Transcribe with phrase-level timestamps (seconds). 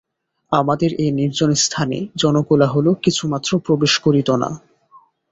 [0.51, 4.49] আমাদের এই নির্জন স্থানে জনকোলাহলও কিছুমাত্র প্রবেশ করিত না।